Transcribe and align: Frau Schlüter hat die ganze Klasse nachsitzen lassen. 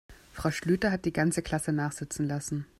Frau 0.33 0.49
Schlüter 0.49 0.91
hat 0.91 1.05
die 1.05 1.13
ganze 1.13 1.43
Klasse 1.43 1.71
nachsitzen 1.71 2.25
lassen. 2.25 2.65